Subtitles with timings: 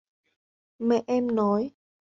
[0.79, 1.73] Mẹ em nói